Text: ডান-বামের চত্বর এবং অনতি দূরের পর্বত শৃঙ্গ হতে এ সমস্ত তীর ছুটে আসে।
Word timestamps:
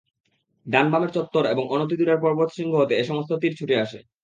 ডান-বামের 0.65 1.11
চত্বর 1.13 1.43
এবং 1.47 1.63
অনতি 1.73 1.95
দূরের 1.99 2.21
পর্বত 2.23 2.49
শৃঙ্গ 2.53 2.73
হতে 2.77 2.93
এ 2.95 3.03
সমস্ত 3.09 3.31
তীর 3.41 3.53
ছুটে 3.59 3.75
আসে। 3.83 3.99